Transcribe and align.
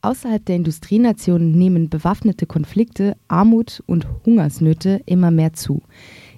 Außerhalb 0.00 0.44
der 0.44 0.54
Industrienationen 0.54 1.50
nehmen 1.50 1.88
bewaffnete 1.88 2.46
Konflikte, 2.46 3.16
Armut 3.26 3.82
und 3.86 4.06
Hungersnöte 4.24 5.00
immer 5.06 5.32
mehr 5.32 5.54
zu. 5.54 5.82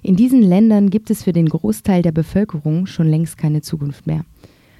In 0.01 0.15
diesen 0.15 0.41
Ländern 0.41 0.89
gibt 0.89 1.11
es 1.11 1.23
für 1.23 1.31
den 1.31 1.47
Großteil 1.47 2.01
der 2.01 2.11
Bevölkerung 2.11 2.87
schon 2.87 3.07
längst 3.07 3.37
keine 3.37 3.61
Zukunft 3.61 4.07
mehr. 4.07 4.25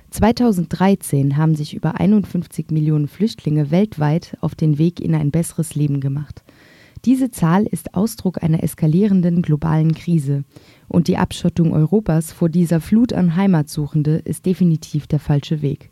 2013 0.09 1.37
haben 1.37 1.53
sich 1.53 1.75
über 1.75 1.99
51 1.99 2.71
Millionen 2.71 3.07
Flüchtlinge 3.07 3.69
weltweit 3.69 4.35
auf 4.41 4.55
den 4.55 4.79
Weg 4.79 4.99
in 4.99 5.13
ein 5.13 5.29
besseres 5.29 5.75
Leben 5.75 6.01
gemacht. 6.01 6.43
Diese 7.05 7.29
Zahl 7.29 7.67
ist 7.67 7.93
Ausdruck 7.93 8.41
einer 8.43 8.63
eskalierenden 8.63 9.43
globalen 9.43 9.93
Krise. 9.93 10.43
Und 10.87 11.07
die 11.07 11.17
Abschottung 11.17 11.71
Europas 11.71 12.31
vor 12.31 12.49
dieser 12.49 12.81
Flut 12.81 13.13
an 13.13 13.35
Heimatsuchende 13.35 14.17
ist 14.17 14.45
definitiv 14.47 15.05
der 15.05 15.19
falsche 15.19 15.61
Weg. 15.61 15.90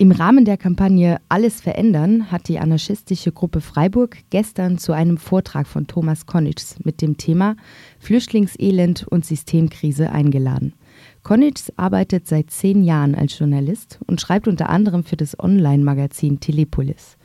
Im 0.00 0.12
Rahmen 0.12 0.46
der 0.46 0.56
Kampagne 0.56 1.18
Alles 1.28 1.60
verändern 1.60 2.32
hat 2.32 2.48
die 2.48 2.58
anarchistische 2.58 3.32
Gruppe 3.32 3.60
Freiburg 3.60 4.16
gestern 4.30 4.78
zu 4.78 4.94
einem 4.94 5.18
Vortrag 5.18 5.66
von 5.66 5.88
Thomas 5.88 6.24
Konitsch 6.24 6.76
mit 6.84 7.02
dem 7.02 7.18
Thema 7.18 7.54
Flüchtlingselend 7.98 9.06
und 9.06 9.26
Systemkrise 9.26 10.10
eingeladen. 10.10 10.72
Konitsch 11.22 11.68
arbeitet 11.76 12.26
seit 12.26 12.50
zehn 12.50 12.82
Jahren 12.82 13.14
als 13.14 13.38
Journalist 13.38 14.00
und 14.06 14.22
schreibt 14.22 14.48
unter 14.48 14.70
anderem 14.70 15.04
für 15.04 15.18
das 15.18 15.38
Online-Magazin 15.38 16.40
Telepolis. 16.40 17.18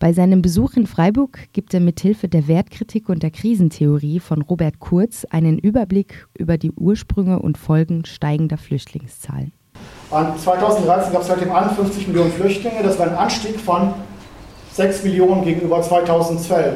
Bei 0.00 0.12
seinem 0.12 0.42
Besuch 0.42 0.72
in 0.72 0.88
Freiburg 0.88 1.38
gibt 1.52 1.72
er 1.72 1.78
mithilfe 1.78 2.26
der 2.26 2.48
Wertkritik 2.48 3.08
und 3.10 3.22
der 3.22 3.30
Krisentheorie 3.30 4.18
von 4.18 4.42
Robert 4.42 4.80
Kurz 4.80 5.24
einen 5.24 5.60
Überblick 5.60 6.26
über 6.36 6.58
die 6.58 6.72
Ursprünge 6.72 7.38
und 7.38 7.58
Folgen 7.58 8.04
steigender 8.04 8.58
Flüchtlingszahlen. 8.58 9.52
Und 10.10 10.40
2013 10.40 11.12
gab 11.12 11.22
es 11.22 11.28
seitdem 11.28 11.52
51 11.52 12.08
Millionen 12.08 12.32
Flüchtlinge. 12.32 12.82
Das 12.82 12.98
war 12.98 13.06
ein 13.06 13.16
Anstieg 13.16 13.60
von 13.60 13.92
6 14.72 15.04
Millionen 15.04 15.44
gegenüber 15.44 15.82
2012. 15.82 16.74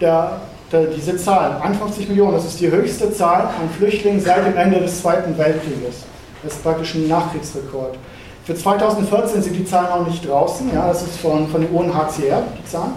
Der, 0.00 0.40
der, 0.72 0.86
diese 0.86 1.16
Zahl, 1.16 1.60
51 1.62 2.08
Millionen, 2.08 2.32
das 2.32 2.46
ist 2.46 2.60
die 2.60 2.70
höchste 2.70 3.12
Zahl 3.12 3.42
an 3.42 3.70
Flüchtlingen 3.78 4.20
seit 4.20 4.44
dem 4.46 4.56
Ende 4.56 4.80
des 4.80 5.00
Zweiten 5.00 5.36
Weltkrieges. 5.38 6.04
Das 6.42 6.54
ist 6.54 6.62
praktisch 6.62 6.94
ein 6.94 7.06
Nachkriegsrekord. 7.06 7.96
Für 8.44 8.56
2014 8.56 9.42
sind 9.42 9.54
die 9.54 9.64
Zahlen 9.64 10.00
noch 10.00 10.08
nicht 10.08 10.28
draußen. 10.28 10.68
Ja, 10.74 10.88
das 10.88 11.02
ist 11.02 11.18
von, 11.18 11.46
von 11.46 11.60
dem 11.60 11.72
UNHCR, 11.72 12.42
die 12.58 12.68
Zahlen. 12.68 12.94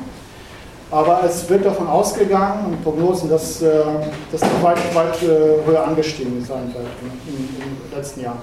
Aber 0.90 1.24
es 1.24 1.48
wird 1.50 1.66
davon 1.66 1.88
ausgegangen, 1.88 2.66
und 2.68 2.84
Prognosen, 2.84 3.30
dass 3.30 3.62
äh, 3.62 3.84
das 4.32 4.42
weit, 4.62 4.78
weit 4.96 5.22
äh, 5.22 5.66
höher 5.66 5.86
angestiegen 5.86 6.44
sein 6.44 6.74
wird 6.74 6.86
im, 7.02 7.34
im 7.38 7.96
letzten 7.96 8.22
Jahr 8.22 8.38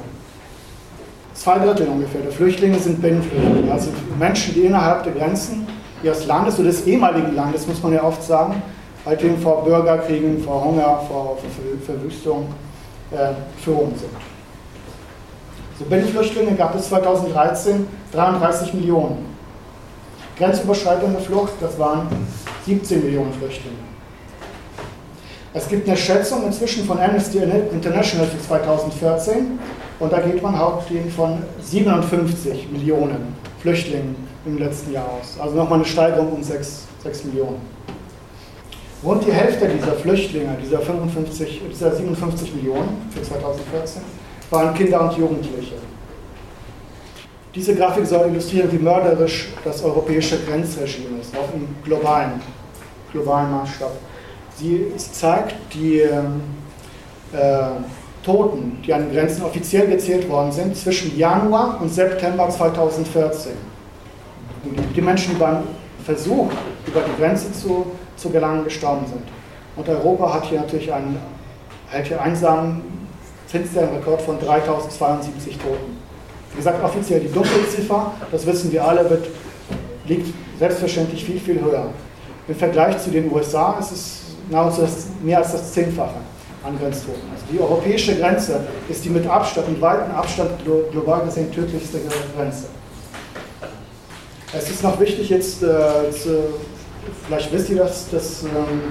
zwei 1.42 1.58
Drittel 1.58 1.88
ungefähr 1.88 2.20
der 2.20 2.30
Flüchtlinge 2.30 2.78
sind 2.78 3.02
Binnenflüchtlinge, 3.02 3.72
also 3.72 3.90
Menschen, 4.16 4.54
die 4.54 4.60
innerhalb 4.60 5.02
der 5.02 5.12
Grenzen 5.12 5.66
ihres 6.02 6.26
Landes 6.26 6.58
oder 6.58 6.68
des 6.68 6.86
ehemaligen 6.86 7.34
Landes, 7.34 7.66
muss 7.66 7.82
man 7.82 7.92
ja 7.92 8.04
oft 8.04 8.22
sagen, 8.22 8.62
halt 9.04 9.22
eben 9.22 9.38
vor 9.38 9.64
Bürgerkriegen, 9.64 10.40
vor 10.42 10.64
Hunger, 10.64 11.02
vor 11.08 11.38
Verwüstung 11.84 12.46
äh, 13.10 13.30
geflohen 13.56 13.92
sind. 13.96 14.10
So 15.78 15.84
Binnenflüchtlinge 15.86 16.54
gab 16.54 16.76
es 16.76 16.88
2013 16.88 17.88
33 18.12 18.74
Millionen. 18.74 19.26
Grenzüberschreitende 20.38 21.20
Flucht, 21.20 21.54
das 21.60 21.76
waren 21.78 22.06
17 22.66 23.04
Millionen 23.04 23.32
Flüchtlinge. 23.32 23.76
Es 25.54 25.68
gibt 25.68 25.86
eine 25.86 25.96
Schätzung 25.96 26.46
inzwischen 26.46 26.86
von 26.86 26.98
Amnesty 26.98 27.38
International 27.38 28.26
für 28.26 28.40
2014, 28.40 29.58
und 29.98 30.12
da 30.12 30.20
geht 30.20 30.42
man 30.42 30.58
hauptsächlich 30.58 31.12
von 31.12 31.42
57 31.60 32.70
Millionen 32.72 33.34
Flüchtlingen 33.60 34.16
im 34.44 34.58
letzten 34.58 34.92
Jahr 34.92 35.06
aus. 35.06 35.38
Also 35.40 35.56
nochmal 35.56 35.78
eine 35.78 35.84
Steigerung 35.84 36.32
um 36.32 36.42
6, 36.42 36.86
6 37.02 37.24
Millionen. 37.24 37.60
Rund 39.04 39.24
die 39.26 39.32
Hälfte 39.32 39.68
dieser 39.68 39.92
Flüchtlinge, 39.94 40.56
dieser, 40.62 40.80
55, 40.80 41.62
dieser 41.70 41.94
57 41.94 42.54
Millionen 42.54 43.10
für 43.10 43.22
2014, 43.22 44.02
waren 44.50 44.74
Kinder 44.74 45.00
und 45.02 45.16
Jugendliche. 45.16 45.74
Diese 47.54 47.74
Grafik 47.74 48.06
soll 48.06 48.28
illustrieren, 48.28 48.70
wie 48.72 48.78
mörderisch 48.78 49.48
das 49.64 49.82
europäische 49.82 50.38
Grenzregime 50.44 51.20
ist, 51.20 51.36
auch 51.36 51.52
im 51.54 51.68
globalen, 51.84 52.40
globalen 53.10 53.50
Maßstab. 53.50 53.92
Sie 54.56 54.86
zeigt 54.96 55.56
die 55.74 55.98
ähm, 55.98 56.40
äh, 57.32 57.66
Toten, 58.22 58.78
die 58.86 58.94
an 58.94 59.10
Grenzen 59.12 59.42
offiziell 59.44 59.86
gezählt 59.88 60.28
worden 60.28 60.52
sind, 60.52 60.76
zwischen 60.76 61.16
Januar 61.16 61.78
und 61.80 61.92
September 61.92 62.48
2014. 62.48 63.52
Die 64.94 65.00
Menschen, 65.00 65.34
die 65.34 65.40
beim 65.40 65.64
Versuch, 66.04 66.48
über 66.86 67.00
die 67.00 67.20
Grenze 67.20 67.52
zu, 67.52 67.86
zu 68.16 68.30
gelangen, 68.30 68.64
gestorben 68.64 69.06
sind. 69.06 69.22
Und 69.76 69.88
Europa 69.88 70.34
hat 70.34 70.44
hier 70.44 70.60
natürlich 70.60 70.92
einen, 70.92 71.18
hält 71.88 72.06
hier 72.06 72.20
einsamen, 72.20 72.82
finsteren 73.48 73.88
Rekord 73.96 74.22
von 74.22 74.38
3072 74.38 75.58
Toten. 75.58 75.98
Wie 76.52 76.56
gesagt, 76.56 76.82
offiziell 76.84 77.20
die 77.20 77.32
Dunkelziffer, 77.32 78.12
das 78.30 78.46
wissen 78.46 78.70
wir 78.70 78.86
alle, 78.86 79.08
wird, 79.08 79.26
liegt 80.06 80.32
selbstverständlich 80.58 81.24
viel, 81.24 81.40
viel 81.40 81.60
höher. 81.60 81.86
Im 82.46 82.54
Vergleich 82.54 82.98
zu 82.98 83.10
den 83.10 83.32
USA 83.32 83.78
ist 83.78 83.92
es 83.92 84.20
nahezu 84.50 84.82
mehr 85.22 85.38
als 85.38 85.52
das 85.52 85.72
Zehnfache 85.72 86.16
an 86.64 86.78
Grenztoten. 86.78 87.22
Also 87.32 87.44
die 87.52 87.60
europäische 87.60 88.16
Grenze 88.16 88.60
ist 88.88 89.04
die 89.04 89.10
mit 89.10 89.26
Abstand, 89.26 89.68
mit 89.68 89.80
weitem 89.80 90.14
Abstand 90.14 90.50
global 90.64 91.24
gesehen 91.24 91.52
tödlichste 91.52 91.98
Grenze. 92.36 92.66
Es 94.54 94.68
ist 94.68 94.82
noch 94.82 95.00
wichtig 95.00 95.30
jetzt, 95.30 95.62
äh, 95.62 96.10
zu, 96.10 96.54
vielleicht 97.26 97.52
wisst 97.52 97.70
ihr 97.70 97.76
das, 97.76 98.10
dass 98.10 98.42
ähm, 98.44 98.82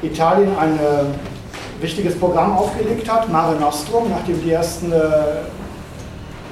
Italien 0.00 0.56
ein 0.56 0.78
äh, 0.78 1.82
wichtiges 1.82 2.16
Programm 2.16 2.56
aufgelegt 2.56 3.10
hat, 3.10 3.28
Mare 3.30 3.56
Nostrum, 3.56 4.08
nachdem 4.10 4.40
die 4.40 4.52
ersten, 4.52 4.92
äh, 4.92 4.98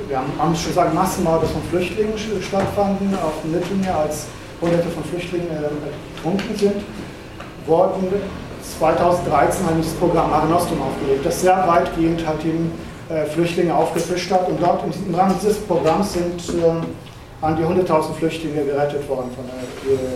wir 0.09 0.19
haben, 0.19 0.33
haben 0.37 0.57
schon 0.57 0.71
gesagt, 0.71 0.95
Massenmorde 0.95 1.47
von 1.47 1.63
Flüchtlingen 1.71 2.15
stattfanden 2.19 3.15
auf 3.15 3.41
dem 3.45 3.53
Mittelmeer, 3.53 3.97
als 3.97 4.27
Hunderte 4.61 4.89
von 4.89 5.05
Flüchtlingen 5.05 5.49
äh, 5.51 6.17
ertrunken 6.17 6.57
sind, 6.57 6.83
wurden 7.67 8.09
2013 8.79 9.67
ein 9.67 9.85
Programm 9.99 10.31
Mare 10.31 10.49
Nostrum 10.49 10.81
aufgelegt, 10.83 11.25
das 11.25 11.41
sehr 11.41 11.67
weitgehend 11.67 12.27
halt 12.27 12.45
eben 12.45 12.73
äh, 13.09 13.25
Flüchtlinge 13.27 13.75
aufgefischt 13.75 14.31
hat. 14.31 14.49
Und 14.49 14.63
dort 14.63 14.83
im 14.85 15.15
Rahmen 15.15 15.35
dieses 15.41 15.59
Programms 15.61 16.13
sind 16.13 16.41
äh, 16.61 17.45
an 17.45 17.57
die 17.57 17.63
100.000 17.63 18.15
Flüchtlinge 18.15 18.65
gerettet 18.65 19.09
worden 19.09 19.31
von 19.35 19.45
der 19.47 19.93
äh, 19.93 20.09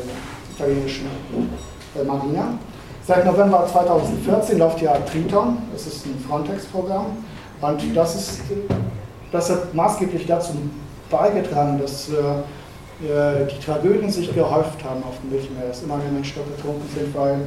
italienischen 0.54 1.06
äh, 1.96 2.04
Marine. 2.04 2.58
Seit 3.06 3.26
November 3.26 3.66
2014 3.70 4.58
läuft 4.58 4.80
ja 4.80 4.94
Triton, 5.10 5.58
das 5.72 5.86
ist 5.86 6.06
ein 6.06 6.24
Frontex-Programm. 6.28 7.06
Und 7.60 7.96
das, 7.96 8.14
ist, 8.14 8.40
das 9.32 9.50
hat 9.50 9.74
maßgeblich 9.74 10.26
dazu 10.26 10.52
beigetragen, 11.10 11.78
dass 11.80 12.08
äh, 12.08 12.12
die 13.00 13.64
Tragödien 13.64 14.10
sich 14.10 14.32
gehäuft 14.32 14.84
haben 14.84 15.02
auf 15.02 15.18
dem 15.20 15.30
Mittelmeer, 15.30 15.68
dass 15.68 15.82
immer 15.82 15.96
mehr 15.96 16.12
Menschen 16.12 16.36
dort 16.36 16.56
betrunken 16.56 16.88
sind, 16.94 17.14
weil 17.14 17.40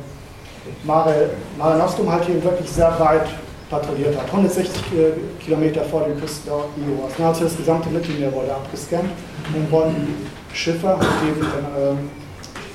Mare, 0.83 1.29
Mare 1.57 1.77
Nostrum 1.77 2.11
halt 2.11 2.25
hier 2.25 2.43
wirklich 2.43 2.69
sehr 2.69 2.97
weit 2.99 3.27
patrouilliert 3.69 4.17
hat. 4.17 4.27
160 4.27 4.75
äh, 4.75 5.43
Kilometer 5.43 5.83
vor 5.83 6.03
den 6.05 6.19
Küsten 6.19 6.51
der. 6.51 7.03
Also 7.03 7.21
nahezu 7.21 7.43
das 7.43 7.57
gesamte 7.57 7.89
Mittelmeer 7.89 8.31
wurde 8.31 8.53
abgescannt 8.53 9.09
und 9.53 9.71
wurden 9.71 10.27
Schiffe 10.53 10.97
eben 11.27 11.41
dann 11.41 11.97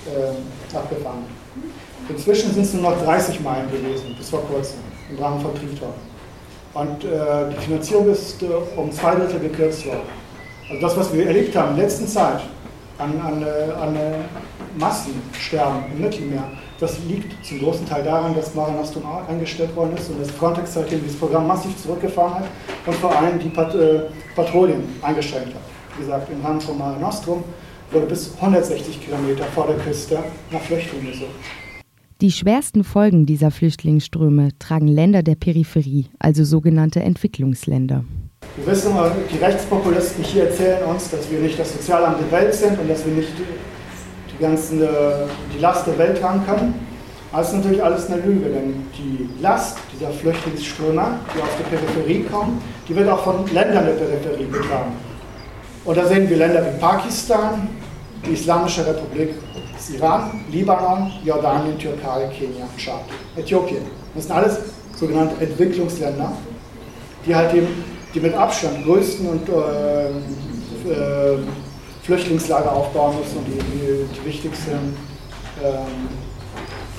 äh, 0.06 0.76
abgefangen. 0.76 1.24
Inzwischen 2.08 2.52
sind 2.52 2.64
es 2.64 2.74
nur 2.74 2.90
noch 2.90 3.04
30 3.04 3.40
Meilen 3.40 3.70
gewesen, 3.70 4.14
bis 4.16 4.28
vor 4.28 4.42
kurzem, 4.42 4.80
im 5.10 5.22
Rahmen 5.22 5.40
von 5.40 5.54
Triton. 5.54 5.94
Und 6.74 7.04
äh, 7.04 7.54
die 7.54 7.64
Finanzierung 7.64 8.10
ist 8.10 8.42
äh, 8.42 8.46
um 8.76 8.90
zwei 8.92 9.14
Drittel 9.14 9.40
gekürzt 9.40 9.86
worden. 9.86 10.02
Also 10.68 10.80
das, 10.80 10.96
was 10.96 11.12
wir 11.12 11.26
erlebt 11.26 11.54
haben 11.54 11.70
in 11.70 11.76
der 11.76 11.84
letzten 11.86 12.08
Zeit 12.08 12.40
an, 12.98 13.20
an, 13.20 13.42
äh, 13.42 13.72
an 13.72 13.96
äh, 14.76 14.78
Massensterben 14.78 15.92
im 15.92 16.02
Mittelmeer, 16.02 16.44
das 16.80 16.98
liegt 17.08 17.44
zum 17.44 17.60
großen 17.60 17.86
Teil 17.86 18.02
daran, 18.02 18.34
dass 18.34 18.54
Mare 18.54 18.72
Nostrum 18.72 19.04
eingestellt 19.28 19.74
worden 19.76 19.96
ist 19.96 20.10
und 20.10 20.20
das 20.20 20.30
Frontex 20.32 20.74
seitdem 20.74 21.02
dieses 21.02 21.18
Programm 21.18 21.46
massiv 21.46 21.76
zurückgefahren 21.80 22.34
hat 22.34 22.44
und 22.86 22.94
vor 22.96 23.16
allem 23.16 23.38
die 23.38 23.48
Pat 23.48 23.74
äh, 23.74 24.02
Patrouillen 24.34 24.82
eingeschränkt 25.02 25.54
hat. 25.54 25.62
Wie 25.96 26.02
gesagt, 26.02 26.28
im 26.30 26.44
Rahmen 26.44 26.60
von 26.60 26.78
Mare 26.78 26.98
Nostrum 26.98 27.44
wurde 27.92 28.06
bis 28.06 28.34
160 28.34 29.00
Kilometer 29.04 29.44
vor 29.44 29.66
der 29.66 29.76
Küste 29.76 30.18
nach 30.50 30.60
Flüchtlingen 30.60 31.12
gesucht. 31.12 31.30
Die 32.20 32.30
schwersten 32.30 32.84
Folgen 32.84 33.26
dieser 33.26 33.50
Flüchtlingsströme 33.50 34.50
tragen 34.58 34.86
Länder 34.86 35.22
der 35.22 35.34
Peripherie, 35.34 36.06
also 36.18 36.44
sogenannte 36.44 37.00
Entwicklungsländer. 37.02 38.04
Wir 38.56 38.66
wissen, 38.66 38.92
die 39.32 39.38
Rechtspopulisten 39.38 40.24
hier 40.24 40.44
erzählen 40.44 40.84
uns, 40.84 41.10
dass 41.10 41.30
wir 41.30 41.40
nicht 41.40 41.58
das 41.58 41.72
Sozialamt 41.72 42.20
der 42.20 42.30
Welt 42.30 42.54
sind 42.54 42.78
und 42.78 42.88
dass 42.88 43.04
wir 43.04 43.12
nicht 43.14 43.32
ganzen, 44.42 44.82
äh, 44.82 44.86
die 45.54 45.60
Last 45.60 45.86
der 45.86 45.96
Welt 45.98 46.20
tragen 46.20 46.44
können. 46.46 46.86
Das 47.32 47.48
ist 47.48 47.54
natürlich 47.56 47.82
alles 47.82 48.10
eine 48.10 48.20
Lüge, 48.20 48.50
denn 48.50 48.86
die 48.98 49.28
Last 49.40 49.78
dieser 49.94 50.10
Flüchtlingsströme, 50.10 51.18
die 51.34 51.40
aus 51.40 51.48
der 51.58 51.76
Peripherie 51.76 52.24
kommen, 52.24 52.60
die 52.86 52.94
wird 52.94 53.08
auch 53.08 53.24
von 53.24 53.46
Ländern 53.54 53.86
der 53.86 53.92
Peripherie 53.92 54.50
getragen. 54.50 54.92
Und 55.84 55.96
da 55.96 56.04
sehen 56.04 56.28
wir 56.28 56.36
Länder 56.36 56.62
wie 56.62 56.78
Pakistan, 56.78 57.68
die 58.26 58.32
Islamische 58.32 58.86
Republik 58.86 59.30
des 59.76 59.96
Iran, 59.96 60.44
Libanon, 60.50 61.10
Jordanien, 61.24 61.78
Türkei, 61.78 62.30
Kenia, 62.38 62.66
Tschad, 62.76 63.00
Äthiopien. 63.34 63.82
Das 64.14 64.24
sind 64.24 64.36
alles 64.36 64.58
sogenannte 64.94 65.42
Entwicklungsländer, 65.42 66.32
die 67.26 67.34
halt 67.34 67.54
eben 67.54 67.68
die 68.14 68.20
mit 68.20 68.34
Abstand 68.34 68.84
größten 68.84 69.26
und 69.26 69.48
äh, 69.48 70.10
äh, 70.90 71.38
Flüchtlingslager 72.02 72.72
aufbauen 72.72 73.16
müssen 73.18 73.38
und 73.38 73.46
die, 73.46 73.58
die, 73.58 74.08
die 74.14 74.26
wichtigsten 74.26 74.96
ähm, 75.62 76.08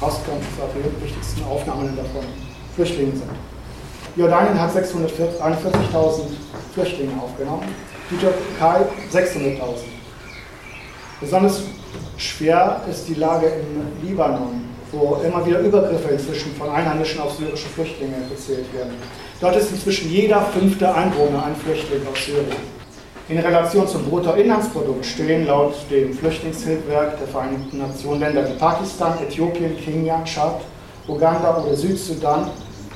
die 0.01 1.05
wichtigsten 1.05 1.43
Aufnahmeländer 1.45 2.03
von 2.05 2.23
Flüchtlingen 2.75 3.15
sind. 3.15 3.29
Jordanien 4.15 4.59
hat 4.59 4.71
641.000 4.75 6.21
Flüchtlinge 6.73 7.13
aufgenommen, 7.21 7.63
die 8.11 8.17
Türkei 8.17 8.81
600.000. 9.11 9.59
Besonders 11.19 11.63
schwer 12.17 12.81
ist 12.89 13.07
die 13.07 13.15
Lage 13.15 13.47
im 13.47 14.07
Libanon, 14.07 14.65
wo 14.91 15.21
immer 15.25 15.45
wieder 15.45 15.59
Übergriffe 15.59 16.09
inzwischen 16.09 16.53
von 16.55 16.69
Einheimischen 16.69 17.21
auf 17.21 17.33
syrische 17.33 17.69
Flüchtlinge 17.69 18.15
gezählt 18.29 18.71
werden. 18.73 18.93
Dort 19.39 19.55
ist 19.55 19.71
inzwischen 19.71 20.11
jeder 20.11 20.41
fünfte 20.41 20.93
Einwohner 20.93 21.45
ein 21.45 21.55
Flüchtling 21.55 22.01
aus 22.11 22.25
Syrien. 22.25 22.82
In 23.29 23.39
Relation 23.39 23.87
zum 23.87 24.03
Bruttoinlandsprodukt 24.03 25.05
stehen 25.05 25.47
laut 25.47 25.73
dem 25.89 26.13
Flüchtlingshilfswerk 26.13 27.17
der 27.19 27.27
Vereinten 27.27 27.77
Nationen 27.77 28.19
Länder 28.19 28.49
wie 28.49 28.57
Pakistan, 28.57 29.17
Äthiopien, 29.23 29.77
Kenia, 29.77 30.21
Tschad, 30.25 30.59
Uganda 31.07 31.63
oder 31.63 31.73
Südsudan 31.73 32.49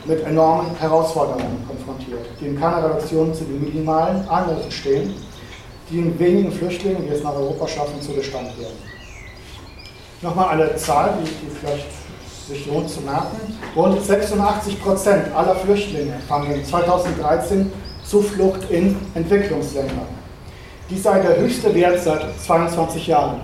mit 0.04 0.22
enormen 0.26 0.76
Herausforderungen 0.78 1.66
konfrontiert, 1.66 2.26
die 2.42 2.48
in 2.48 2.60
keiner 2.60 2.84
Relation 2.84 3.34
zu 3.34 3.46
den 3.46 3.64
minimalen 3.64 4.28
Einheiten 4.28 4.70
stehen, 4.70 5.16
die 5.90 6.00
in 6.00 6.20
wenigen 6.20 6.52
Flüchtlingen, 6.52 7.04
die 7.08 7.14
es 7.14 7.24
nach 7.24 7.34
Europa 7.34 7.66
schaffen, 7.66 8.02
zu 8.02 8.12
Bestand 8.12 8.48
werden. 8.60 8.78
Nochmal 10.22 10.50
eine 10.50 10.76
Zahl, 10.76 11.14
die, 11.22 11.30
die 11.30 11.56
vielleicht 11.56 11.88
sich 12.48 12.66
lohnt 12.66 12.90
zu 12.90 13.02
merken. 13.02 13.38
Rund 13.76 14.04
86 14.04 14.82
Prozent 14.82 15.36
aller 15.36 15.56
Flüchtlinge 15.56 16.14
fanden 16.28 16.64
2013 16.64 17.72
Zuflucht 18.04 18.70
in 18.70 18.96
Entwicklungsländern. 19.16 20.08
Dies 20.90 21.04
sei 21.04 21.20
der 21.20 21.38
höchste 21.38 21.74
Wert 21.76 22.02
seit 22.02 22.22
22 22.46 23.08
Jahren. 23.08 23.42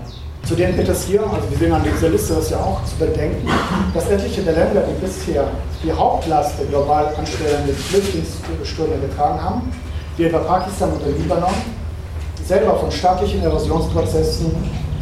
Zudem 0.48 0.76
wird 0.76 0.88
es 0.88 1.04
hier, 1.04 1.22
also 1.22 1.50
wir 1.50 1.58
sehen 1.58 1.72
an 1.72 1.82
dieser 1.82 2.08
Liste 2.08 2.34
das 2.34 2.50
ja 2.50 2.58
auch, 2.58 2.82
zu 2.84 2.96
bedenken, 2.96 3.48
dass 3.94 4.08
etliche 4.10 4.42
der 4.42 4.54
Länder, 4.54 4.82
die 4.82 5.04
bisher 5.04 5.48
die 5.82 5.92
Hauptlast 5.92 6.58
der 6.58 6.66
global 6.66 7.14
anstellenden 7.16 7.74
Flüchtlingsströme 7.74 8.98
getragen 9.00 9.42
haben, 9.42 9.72
wie 10.16 10.24
etwa 10.24 10.38
Pakistan 10.38 10.92
oder 10.92 11.10
Libanon, 11.16 11.54
selber 12.44 12.76
von 12.76 12.90
staatlichen 12.90 13.42
Erosionsprozessen 13.42 14.52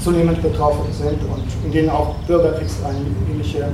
zunehmend 0.03 0.43
betroffen 0.43 0.93
sind 0.93 1.21
und 1.23 1.45
in 1.65 1.73
denen 1.73 1.91
auch 1.91 2.15
bürgerkriegsähnliche 2.27 3.69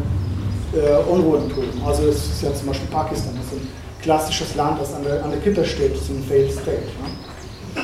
äh, 0.75 1.11
Unruhen 1.11 1.49
toben. 1.49 1.83
Also 1.87 2.05
es 2.05 2.17
ist 2.17 2.43
ja 2.43 2.55
zum 2.55 2.69
Beispiel 2.69 2.89
Pakistan, 2.89 3.35
das 3.37 3.47
ist 3.47 3.53
ein 3.53 3.69
klassisches 4.03 4.55
Land, 4.55 4.81
das 4.81 4.95
an 4.95 5.03
der, 5.05 5.25
an 5.25 5.31
der 5.31 5.41
Kippe 5.41 5.65
steht, 5.65 5.95
ein 5.95 6.25
Failed 6.29 6.53
State. 6.53 6.71
Ne? 6.71 7.83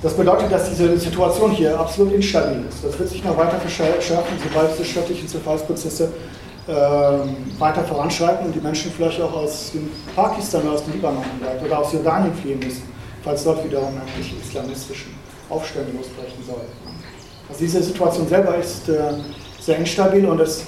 Das 0.00 0.14
bedeutet, 0.14 0.52
dass 0.52 0.70
diese 0.70 0.96
Situation 0.96 1.50
hier 1.50 1.78
absolut 1.78 2.12
instabil 2.12 2.64
ist. 2.68 2.84
Das 2.84 2.96
wird 2.98 3.08
sich 3.08 3.24
noch 3.24 3.36
weiter 3.36 3.58
verschärfen, 3.58 4.38
sobald 4.42 4.78
die 4.78 4.84
staatlichen 4.84 5.26
Zerfallsprozesse 5.26 6.12
äh, 6.68 6.72
weiter 7.58 7.82
voranschreiten 7.82 8.46
und 8.46 8.54
die 8.54 8.60
Menschen 8.60 8.92
vielleicht 8.92 9.20
auch 9.20 9.32
aus 9.32 9.72
dem 9.72 9.90
Pakistan 10.14 10.62
oder 10.62 10.72
aus 10.72 10.84
dem 10.84 10.92
Libanon 10.94 11.24
oder 11.64 11.78
aus 11.80 11.92
Jordanien 11.92 12.32
fliehen 12.34 12.60
müssen, 12.60 12.84
falls 13.24 13.42
dort 13.42 13.64
wiederum 13.64 13.94
irgendwelche 13.94 14.36
islamistischen 14.36 15.14
Aufstände 15.50 15.90
losbrechen 15.96 16.44
soll. 16.46 16.60
Also 17.48 17.60
diese 17.60 17.82
Situation 17.82 18.28
selber 18.28 18.56
ist 18.56 18.88
äh, 18.88 19.14
sehr 19.60 19.78
instabil 19.78 20.26
und 20.26 20.40
es 20.40 20.64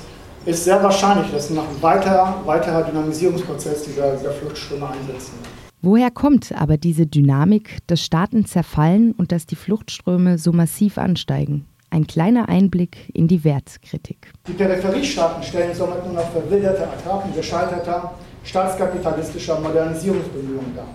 ist 0.46 0.64
sehr 0.64 0.82
wahrscheinlich, 0.82 1.30
dass 1.32 1.50
nach 1.50 1.68
einem 1.68 1.82
weiter, 1.82 2.36
weiterer 2.46 2.82
Dynamisierungsprozess 2.82 3.84
dieser, 3.84 4.16
dieser 4.16 4.32
Fluchtströme 4.32 4.88
einsetzen 4.88 5.34
Woher 5.82 6.10
kommt 6.10 6.52
aber 6.52 6.76
diese 6.76 7.06
Dynamik, 7.06 7.78
dass 7.86 8.04
Staaten 8.04 8.44
zerfallen 8.44 9.12
und 9.12 9.32
dass 9.32 9.46
die 9.46 9.56
Fluchtströme 9.56 10.36
so 10.36 10.52
massiv 10.52 10.98
ansteigen? 10.98 11.64
Ein 11.88 12.06
kleiner 12.06 12.50
Einblick 12.50 13.10
in 13.14 13.28
die 13.28 13.42
Wertkritik. 13.44 14.30
Die 14.46 14.52
Peripheriestaaten 14.52 15.42
stellen 15.42 15.74
somit 15.74 16.04
nur 16.04 16.14
noch 16.14 16.30
verwilderte 16.32 16.86
Attrappen 16.86 17.34
gescheiterter 17.34 18.12
staatskapitalistischer 18.44 19.58
Modernisierungsbemühungen 19.60 20.76
dar. 20.76 20.88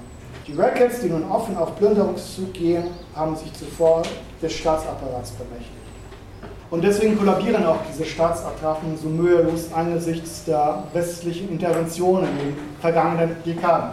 Die 0.48 0.54
Rackets, 0.54 1.02
die 1.02 1.10
nun 1.10 1.24
offen 1.32 1.58
auf 1.58 1.76
Plünderungszug 1.76 2.54
gehen, 2.54 2.84
haben 3.16 3.36
sich 3.36 3.52
zuvor 3.54 4.04
des 4.42 4.54
Staatsapparats 4.54 5.32
bemächtigt. 5.32 5.72
Und 6.70 6.84
deswegen 6.84 7.18
kollabieren 7.18 7.66
auch 7.66 7.80
diese 7.92 8.06
Staatsattrappen 8.06 8.96
so 8.96 9.10
mühelos 9.10 9.72
angesichts 9.74 10.46
der 10.46 10.84
westlichen 10.94 11.50
Interventionen 11.50 12.30
in 12.30 12.38
den 12.38 12.56
vergangenen 12.80 13.36
Dekaden. 13.44 13.90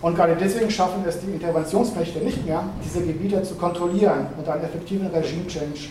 Und 0.00 0.14
gerade 0.14 0.34
deswegen 0.34 0.70
schaffen 0.70 1.04
es 1.06 1.20
die 1.20 1.30
Interventionsmächte 1.30 2.20
nicht 2.20 2.46
mehr, 2.46 2.64
diese 2.82 3.02
Gebiete 3.02 3.42
zu 3.42 3.54
kontrollieren 3.56 4.28
und 4.38 4.48
einen 4.48 4.64
effektiven 4.64 5.08
Regime-Change 5.08 5.88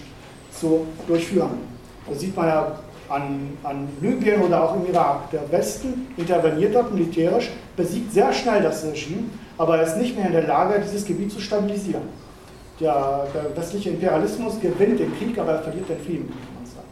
zu 0.51 0.87
durchführen. 1.07 1.59
Das 2.09 2.19
sieht 2.19 2.35
man 2.35 2.47
ja 2.47 2.71
an, 3.09 3.57
an 3.63 3.89
Libyen 4.01 4.41
oder 4.41 4.63
auch 4.63 4.75
im 4.75 4.87
Irak. 4.87 5.31
Der 5.31 5.51
Westen 5.51 6.07
interveniert 6.15 6.75
dort 6.75 6.93
militärisch, 6.93 7.49
besiegt 7.75 8.13
sehr 8.13 8.31
schnell 8.31 8.61
das 8.61 8.85
Regime, 8.85 9.23
aber 9.57 9.77
er 9.77 9.83
ist 9.83 9.97
nicht 9.97 10.15
mehr 10.15 10.27
in 10.27 10.33
der 10.33 10.47
Lage, 10.47 10.81
dieses 10.83 11.05
Gebiet 11.05 11.31
zu 11.31 11.39
stabilisieren. 11.39 12.03
Der, 12.79 13.27
der 13.33 13.57
westliche 13.57 13.89
Imperialismus 13.89 14.59
gewinnt 14.61 14.99
den 14.99 15.13
Krieg, 15.17 15.37
aber 15.37 15.53
er 15.53 15.61
verliert 15.63 15.89
den 15.89 15.99
Frieden, 15.99 16.29
kann 16.29 16.55
man 16.55 16.65
sagen. 16.65 16.87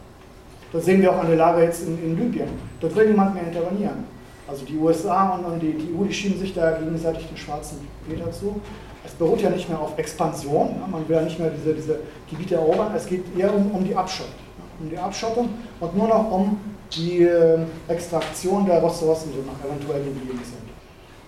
Das 0.72 0.84
sehen 0.84 1.00
wir 1.00 1.12
auch 1.12 1.20
an 1.20 1.28
der 1.28 1.36
Lage 1.36 1.62
jetzt 1.62 1.86
in, 1.86 1.98
in 2.02 2.18
Libyen. 2.18 2.48
Dort 2.80 2.94
will 2.94 3.08
niemand 3.08 3.34
mehr 3.34 3.44
intervenieren. 3.44 4.04
Also 4.46 4.64
die 4.64 4.76
USA 4.76 5.30
und 5.30 5.60
die, 5.60 5.72
die 5.72 5.94
EU, 5.94 6.04
die 6.04 6.12
schieben 6.12 6.38
sich 6.38 6.54
da 6.54 6.72
gegenseitig 6.72 7.26
den 7.26 7.36
schwarzen 7.36 7.78
Peter 8.08 8.30
zu. 8.32 8.60
Es 9.04 9.12
beruht 9.12 9.40
ja 9.40 9.50
nicht 9.50 9.68
mehr 9.68 9.80
auf 9.80 9.96
Expansion, 9.98 10.82
man 10.90 11.08
will 11.08 11.16
ja 11.16 11.22
nicht 11.22 11.38
mehr 11.38 11.50
diese, 11.50 11.74
diese 11.74 12.00
Gebiete 12.28 12.56
erobern, 12.56 12.92
es 12.94 13.06
geht 13.06 13.24
eher 13.38 13.54
um, 13.54 13.70
um 13.70 13.84
die 13.84 13.94
Abschottung. 13.94 14.47
Um 14.80 14.88
die 14.88 14.98
Abschottung 14.98 15.48
und 15.80 15.96
nur 15.96 16.08
noch 16.08 16.30
um 16.30 16.60
die 16.92 17.22
äh, 17.22 17.58
Extraktion 17.88 18.64
der 18.64 18.82
Ressourcen, 18.82 19.32
die 19.32 19.38
noch 19.38 19.58
eventuell 19.68 20.04
geblieben 20.04 20.40
sind. 20.44 20.68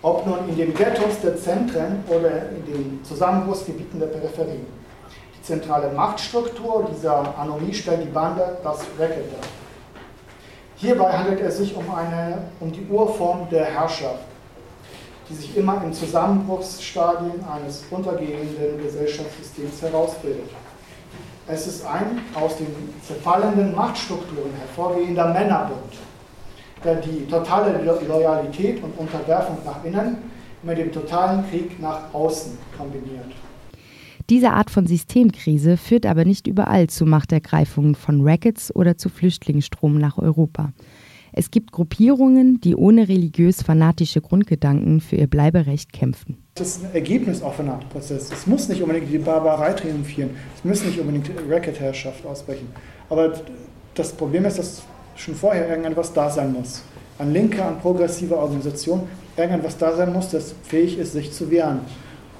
Ob 0.03 0.27
nun 0.27 0.49
in 0.49 0.57
den 0.57 0.75
Ghettos 0.75 1.21
der 1.23 1.37
Zentren 1.37 2.03
oder 2.09 2.51
in 2.51 2.65
den 2.65 3.01
Zusammenbruchsgebieten 3.05 4.01
der 4.01 4.07
Peripherie. 4.07 4.65
Die 5.37 5.43
zentrale 5.43 5.91
Machtstruktur 5.93 6.89
dieser 6.95 7.37
Anomie 7.39 7.75
stellt 7.75 8.03
die 8.03 8.09
Bande 8.09 8.59
das 8.63 8.81
Racket 8.99 9.33
dar. 9.33 9.49
Hierbei 10.77 11.13
handelt 11.13 11.41
es 11.41 11.59
sich 11.59 11.77
um, 11.77 11.95
eine, 11.95 12.39
um 12.59 12.73
die 12.73 12.87
Urform 12.89 13.47
der 13.51 13.67
Herrschaft, 13.67 14.25
die 15.29 15.35
sich 15.35 15.55
immer 15.55 15.83
in 15.85 15.93
Zusammenbruchsstadien 15.93 17.45
eines 17.45 17.85
untergehenden 17.91 18.83
Gesellschaftssystems 18.83 19.83
herausbildet. 19.83 20.49
Es 21.47 21.67
ist 21.67 21.85
ein 21.85 22.21
aus 22.35 22.59
den 22.59 22.69
zerfallenden 23.03 23.75
Machtstrukturen 23.75 24.53
hervorgehender 24.59 25.33
Männerbund, 25.33 25.93
der 26.85 26.97
die 26.97 27.27
totale 27.27 27.83
Loyalität 27.83 28.83
und 28.83 28.97
Unterwerfung 28.99 29.59
nach 29.65 29.85
innen 29.85 30.19
mit 30.63 30.79
dem 30.79 30.93
totalen 30.93 31.49
Krieg 31.51 31.81
nach 31.81 32.13
außen 32.13 32.57
kombiniert. 32.77 33.33
Diese 34.29 34.53
Art 34.53 34.71
von 34.71 34.87
Systemkrise 34.87 35.77
führt 35.77 36.07
aber 36.07 36.25
nicht 36.25 36.47
überall 36.47 36.87
zu 36.87 37.05
Machtergreifungen 37.05 37.97
von 37.97 38.21
Rackets 38.21 38.75
oder 38.75 38.97
zu 38.97 39.09
Flüchtlingsstrom 39.09 39.99
nach 39.99 40.19
Europa. 40.19 40.73
Es 41.33 41.51
gibt 41.51 41.73
Gruppierungen, 41.73 42.61
die 42.61 42.75
ohne 42.75 43.09
religiös-fanatische 43.09 44.21
Grundgedanken 44.21 45.01
für 45.01 45.17
ihr 45.17 45.29
Bleiberecht 45.29 45.93
kämpfen. 45.93 46.39
Das 46.55 46.77
ist 46.77 46.85
ein 46.85 46.95
Ergebnis 46.95 47.43
einem 47.43 47.81
Prozess. 47.91 48.31
Es 48.33 48.47
muss 48.47 48.69
nicht 48.69 48.83
unbedingt 48.83 49.11
die 49.11 49.19
Barbarei 49.19 49.73
triumphieren. 49.73 50.31
Es 50.57 50.65
muss 50.65 50.85
nicht 50.85 50.99
unbedingt 50.99 51.31
Racket-Herrschaft 51.49 52.27
ausbrechen. 52.27 52.69
Aber 53.09 53.33
das 53.95 54.13
Problem 54.13 54.45
ist, 54.45 54.59
dass 54.59 54.83
schon 55.17 55.35
vorher 55.35 55.69
irgendetwas 55.69 56.13
da 56.13 56.31
sein 56.31 56.53
muss. 56.53 56.83
An 57.19 57.33
linker, 57.33 57.67
an 57.67 57.81
progressiver 57.81 58.39
Organisation 58.39 59.03
irgendetwas 59.37 59.77
da 59.79 59.95
sein 59.97 60.13
muss, 60.13 60.31
das 60.31 60.55
fähig 60.65 60.99
ist, 60.99 61.13
sich 61.13 61.33
zu 61.33 61.51
wehren. 61.51 61.81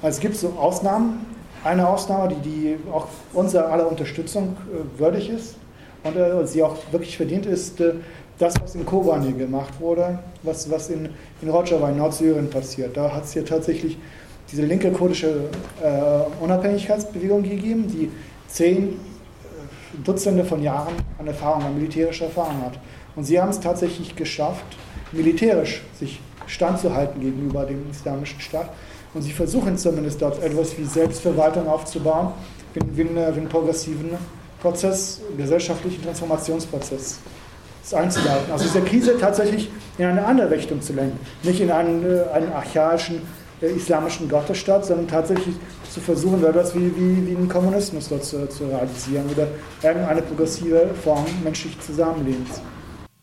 Also 0.01 0.17
es 0.17 0.19
gibt 0.19 0.35
so 0.35 0.49
Ausnahmen, 0.49 1.25
eine 1.63 1.87
Ausnahme, 1.87 2.33
die, 2.35 2.49
die 2.49 2.77
auch 2.91 3.07
unserer 3.33 3.71
aller 3.71 3.87
Unterstützung 3.87 4.57
äh, 4.73 4.99
würdig 4.99 5.29
ist 5.29 5.55
und 6.03 6.15
äh, 6.15 6.45
sie 6.47 6.63
auch 6.63 6.75
wirklich 6.91 7.17
verdient, 7.17 7.45
ist 7.45 7.79
äh, 7.79 7.93
das, 8.41 8.55
was 8.61 8.73
in 8.75 8.85
Kobani 8.85 9.33
gemacht 9.33 9.79
wurde, 9.79 10.17
was, 10.41 10.69
was 10.69 10.89
in, 10.89 11.09
in 11.41 11.49
Rojava 11.49 11.89
in 11.89 11.97
Nordsyrien 11.97 12.49
passiert. 12.49 12.97
Da 12.97 13.13
hat 13.13 13.25
es 13.25 13.33
hier 13.33 13.45
tatsächlich 13.45 13.97
diese 14.51 14.63
linke 14.63 14.91
kurdische 14.91 15.49
äh, 15.81 16.43
Unabhängigkeitsbewegung 16.43 17.43
gegeben, 17.43 17.87
die 17.87 18.09
zehn 18.47 18.89
äh, 18.89 18.93
Dutzende 20.03 20.43
von 20.43 20.63
Jahren 20.63 20.95
an 21.19 21.27
Erfahrung, 21.27 21.63
an 21.63 21.75
militärischer 21.75 22.25
Erfahrung 22.25 22.61
hat. 22.63 22.79
Und 23.15 23.25
sie 23.25 23.39
haben 23.39 23.49
es 23.49 23.59
tatsächlich 23.59 24.15
geschafft, 24.15 24.65
militärisch 25.11 25.83
sich 25.99 26.19
standzuhalten 26.47 27.21
gegenüber 27.21 27.65
dem 27.65 27.89
islamischen 27.91 28.39
Staat 28.41 28.69
Und 29.13 29.21
sie 29.21 29.31
versuchen 29.31 29.77
zumindest 29.77 30.21
dort 30.21 30.41
etwas 30.41 30.77
wie 30.77 30.85
Selbstverwaltung 30.85 31.67
aufzubauen, 31.67 32.29
wie, 32.73 33.01
einen 33.01 33.47
progressiven 33.49 34.11
Prozess, 34.61 35.21
gesellschaftlichen 35.37 36.01
Transformationsprozess 36.03 37.19
einzuleiten. 37.93 38.51
Also 38.51 38.65
diese 38.65 38.81
Krise 38.81 39.17
tatsächlich 39.19 39.69
in 39.97 40.05
eine 40.05 40.25
andere 40.25 40.51
Richtung 40.51 40.81
zu 40.81 40.93
lenken. 40.93 41.19
Nicht 41.43 41.59
in 41.59 41.71
einen, 41.71 42.03
äh, 42.03 42.23
einen 42.33 42.51
archaischen 42.53 43.21
äh, 43.61 43.67
islamischen 43.67 44.29
Gottesstaat, 44.29 44.85
sondern 44.85 45.07
tatsächlich 45.07 45.55
zu 45.89 45.99
versuchen, 45.99 46.43
etwas 46.43 46.73
wie, 46.73 46.95
wie, 46.95 47.27
wie 47.27 47.35
einen 47.35 47.49
Kommunismus 47.49 48.09
dort 48.09 48.23
zu, 48.23 48.47
zu 48.47 48.65
realisieren 48.65 49.25
oder 49.31 49.47
irgendeine 49.83 50.21
progressive 50.21 50.89
Form 51.03 51.25
menschlichen 51.43 51.81
Zusammenlebens. 51.81 52.61